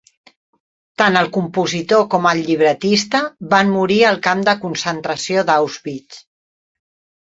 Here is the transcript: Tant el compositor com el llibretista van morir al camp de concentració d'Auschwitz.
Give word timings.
Tant 1.01 1.19
el 1.21 1.29
compositor 1.35 2.07
com 2.15 2.25
el 2.31 2.43
llibretista 2.49 3.23
van 3.55 3.73
morir 3.77 4.01
al 4.11 4.21
camp 4.27 4.45
de 4.51 4.59
concentració 4.67 5.49
d'Auschwitz. 5.55 6.23